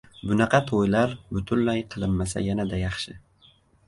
[0.27, 3.15] Bunaqa to‘ylar butunlay qilinmasa yanada yaxshi.